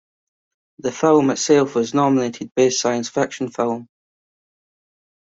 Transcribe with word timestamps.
The 0.79 0.91
film 0.91 1.29
itself 1.29 1.75
was 1.75 1.93
nominated 1.93 2.51
Best 2.55 2.79
Science 2.81 3.07
Fiction 3.07 3.51
Film. 3.51 3.87